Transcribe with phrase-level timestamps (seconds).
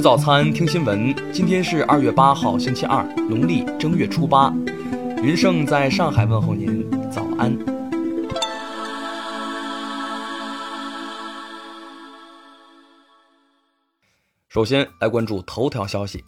[0.00, 1.14] 吃早餐，听新闻。
[1.30, 4.50] 今天是二月八号，星期二，农历正月初八。
[5.22, 7.54] 云盛在上海问候您，早安。
[14.48, 16.24] 首先来关注头条消息。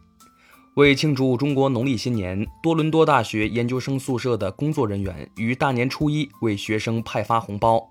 [0.75, 7.83] 为庆祝中国农历新年，多伦多大学研究生宿舍的工作人员于大年初一为学生派发红包。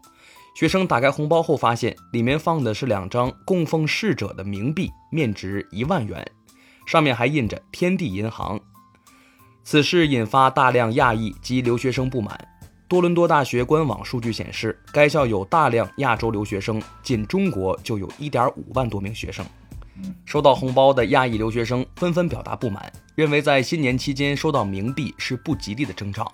[0.53, 6.25] 学生打开红包后，发现里面放的是两张供奉逝者的冥币，面值一万元，
[6.85, 8.59] 上面还印着“天地银行”。
[9.63, 12.37] 此事引发大量亚裔及留学生不满。
[12.87, 19.45] 多伦多大学官网数据显示，该校有大量亚洲留学生，仅中国就有一点五万多名学生。
[20.25, 26.29] 收到红包的亚裔留学生纷纷表达不满，认为在新年期间收到冥币是不吉利的征兆。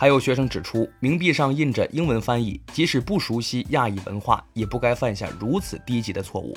[0.00, 6.56] 还有学生指出，冥币上印着英文翻译，即使不熟悉亚裔文化，也不该犯下如此低级的错误。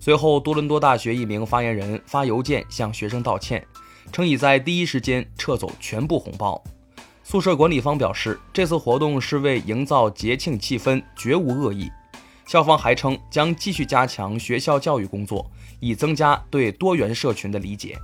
[0.00, 3.64] 随后，多伦多大学一名发言人发邮件向学生道歉，
[4.10, 6.60] 称已在第一时间撤走全部红包。
[7.22, 11.88] 宿舍管理方表示，这次活动是为营造节庆气氛，绝无恶意。
[12.46, 17.96] 校方还称将继续加强学校教育工作，以增加对多元社群的理解。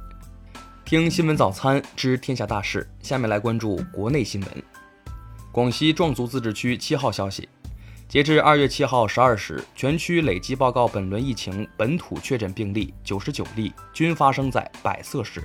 [0.93, 4.51] 听新闻早餐知天下大事，下面来关注国内新闻。
[5.51, 7.49] 广西壮族自治区七号消息，
[8.07, 15.43] 截至二月七号十二时，全区累计报告本轮疫情本土确诊病例九十九例，均发生在百色市。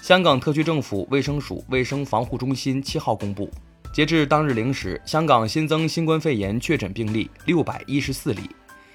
[0.00, 3.50] 香港特区政府卫生署卫生防护中心七号公布，
[3.92, 8.42] 截至当日零时，香港新增新冠肺炎确诊病例六百一十四例，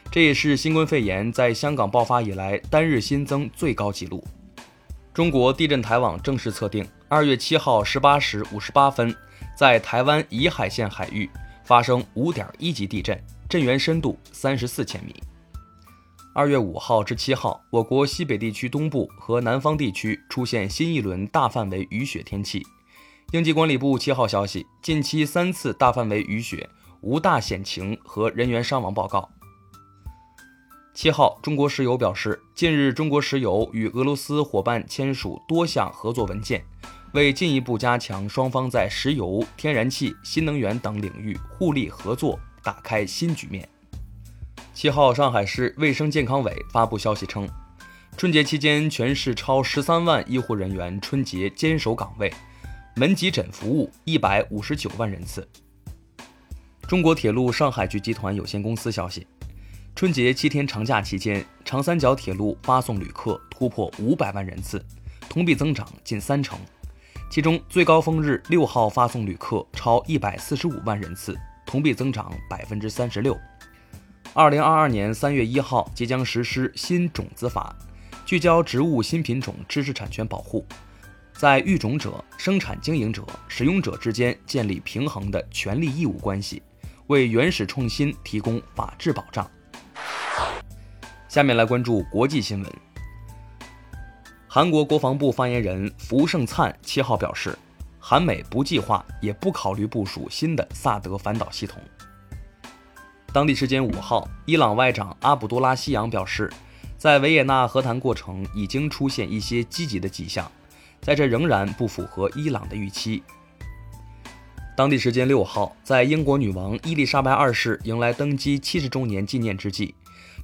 [0.09, 4.23] 这也是新冠肺炎在香港爆发以来单日新增最高纪录。
[5.17, 9.15] 中国地震台网正式测定，二月七号十八时五十八分，
[9.57, 11.27] 在台湾宜海县海域
[11.63, 15.15] 发生五点一级地震，震源深度三十四千米。
[16.35, 22.61] 二月五号至七号，我国西北地区东部和南方地区出现新一轮大范围雨雪天气。
[23.31, 26.69] 应急管理部七号消息，近期三次大范围雨雪
[27.01, 29.27] 无大险情和人员伤亡报告。
[30.99, 36.65] 七号，中国石油表示，近日中国石油与俄罗斯伙伴签署多项合作文件，
[37.13, 43.69] 为进一步加强双方在石油、天然气、新能源等领域互利合作，打开新局面。
[44.73, 47.47] 七号，上海市卫生健康委发布消息称，
[48.17, 52.33] 春节期间全市超十三万医护人员春节坚守岗位，
[52.95, 55.47] 门急诊服务一百五十九万人次。
[56.87, 59.27] 中国铁路上海局集团有限公司消息。
[59.97, 64.79] 春节七天长假期间，长三角铁路发送旅客突破五百万人次，
[65.27, 66.59] 同比增长近三成。
[67.31, 71.35] 其中最高峰日六号发送旅客超一百四十五万人次，
[71.65, 73.35] 同比增长百分之三十六。
[74.35, 77.75] 二零二二年三月一号即将实施新种子法，
[78.23, 80.63] 聚焦植物新品种知识产权保护，
[81.33, 86.61] 在育种者、生产经营者、使用者之间建立平衡的权利义务关系，
[87.07, 89.49] 为原始创新提供法治保障。
[91.37, 92.73] 下面来关注国际新闻。
[94.47, 97.55] 韩国国防部发言人福胜灿七号表示，
[97.99, 101.79] 韩美不计划也不考虑部署新的萨德反导系统。
[103.31, 106.51] 当地时间五号，伊朗外长阿卜杜拉希扬表示，
[106.97, 110.51] 在维也纳和谈过程已经出现一些积极的迹象，
[111.01, 113.21] 在这仍然不符合伊朗的预期。
[114.75, 119.93] 当地时间六号，在英国女王伊丽莎白二世迎来登基七十周年纪念之际。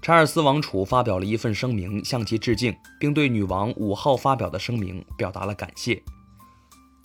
[0.04, 6.04] 查尔斯王储发表了一份声明，向其致敬，并对女王五号发表的声明表达了感谢。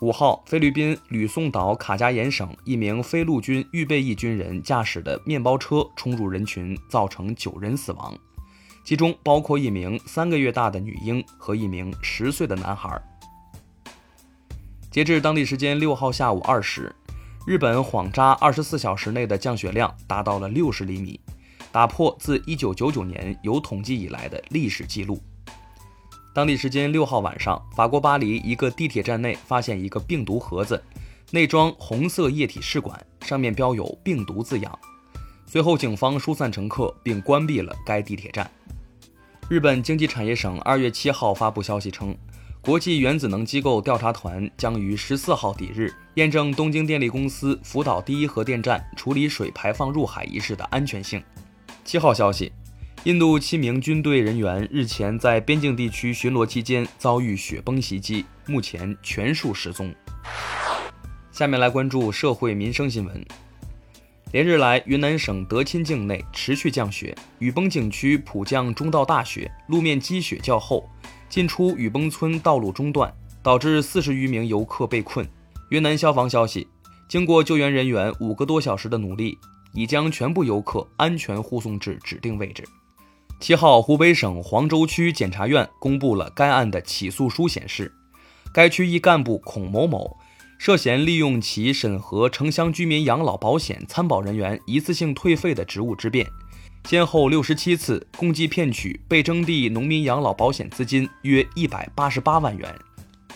[0.00, 8.18] 五号，菲律宾吕宋岛卡加延省一名非陆军预备役军人驾驶的面包车冲入人群，造成九人死亡，
[8.82, 13.00] 其中包括一名三个月大的女婴和一名十岁的男孩。
[14.90, 16.92] 截至当地时间六号下午二时，
[17.46, 21.20] 日本谎扎二十四小时内的降雪量达到了六十厘米。
[21.70, 25.20] 打破自1999年有统计以来的历史记录。
[26.34, 30.80] 当地时间六号晚上，法国巴黎一个地铁站内发现一个病毒盒子，
[31.30, 34.78] 内装红色液体试管，上面标有“病毒”字样。
[35.46, 38.48] 随后，警方疏散乘客并关闭了该地铁站。
[39.48, 42.14] 日本经济产业省二月七号发布消息称，
[42.60, 51.20] 国际原子能机构调查团将于十四号抵日验证东京电力公司福岛第一核电站处理水排放入海一事的安全性。
[51.88, 52.52] 七号消息，
[53.04, 59.90] 印度七名军队人员日前在边境地区巡逻期间遭遇雪崩袭击，目前全数失踪。
[61.32, 63.24] 下面来关注社会民生新闻。
[64.32, 70.86] 连日来，云南省德钦境内持续降雪，雨崩景区普降中到大雪，路面积雪较厚，
[71.30, 73.10] 进出雨崩村道路中断，
[73.42, 75.26] 导致四十余名游客被困。
[75.70, 76.68] 云南消防消息，
[77.08, 79.38] 经过救援人员五个多小时的努力，
[79.72, 82.64] 已将全部游客安全护送至指定位置。
[83.40, 87.92] 七号，湖北省黄州区检察院公布了该案的起诉书，显示，
[88.52, 90.18] 该区一干部孔某某。
[90.58, 96.26] 涉嫌利用其审核城乡居民养老保险参保人员一次性退费的职务之便，
[96.84, 102.74] 先后六十七次，共计骗取被征地农民养老保险资金约一百八十八万元。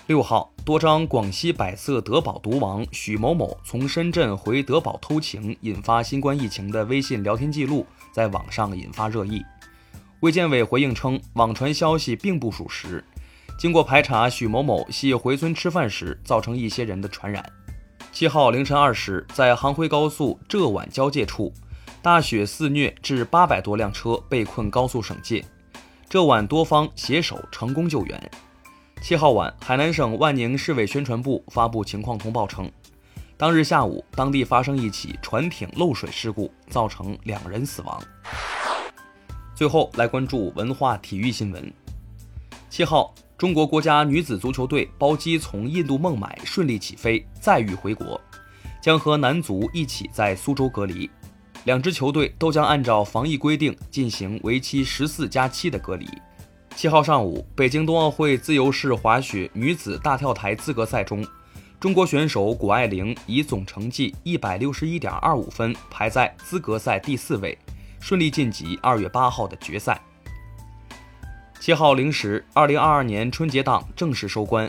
[0.08, 9.44] 六号，多张广西百色德宝毒王许某某从深圳回德宝偷情，引发新冠疫情的微信聊天记录在网上引发热议。
[10.18, 13.04] 卫健委回应称，网传消息并不属实。
[13.56, 17.44] 经过排查，许某某系回村吃饭时造成一些人的传染。
[18.10, 21.52] 七号凌晨二时，在杭徽高速浙皖交界处，
[22.02, 25.44] 大雪肆虐，致八百多辆车被困高速省界，
[26.08, 28.30] 浙皖多方携手成功救援。
[29.02, 32.70] 七号晚，海南省万宁市委宣传部发布情况通报称，
[33.36, 38.00] 当日下午，当地发生一起船艇漏水事故，造成两人死亡。
[39.56, 41.70] 最后来关注文化体育新闻。
[42.70, 43.12] 七号。
[43.36, 48.20] 中国国家女子足球队包机从印度孟买顺利起飞，载誉回国，
[48.80, 51.10] 将和男足一起在苏州隔离。
[51.64, 56.08] 两支球队都将按照防疫规定进行为期十四加七的隔离。
[56.74, 61.24] 七号上午，北京冬奥会自由式滑雪女子大跳台资格赛中，
[61.78, 67.56] 中国选手谷爱凌以总成绩一百六十一点二五分排在资格赛第四位，
[68.00, 70.00] 顺利晋级二月八号的决赛。
[71.60, 74.68] 七号零时，二零二二年春节档正式收官。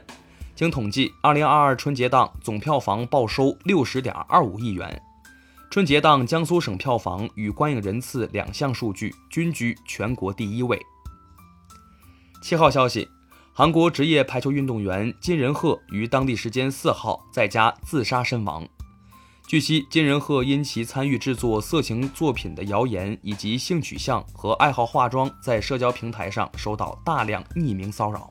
[0.56, 5.02] 经统计，二零二二春节档总票房报收六十点二五亿元。
[5.72, 10.80] 春节档江苏省票房与观影人次两项数据均居全国第一位。
[12.44, 13.08] 七号消息，
[13.54, 18.68] 韩国职业排球运动员金仁赫于当地时间四号在家自杀身亡。
[19.48, 28.30] 据悉，金仁赫因其参与制作色情作品的谣言，以及性取向和爱好化妆，在社交平台上收到大量匿名骚扰。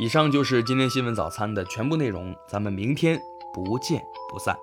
[0.00, 3.16] 以上就是今天新闻早餐的全部内容，咱们明天
[3.54, 4.58] 不见不散。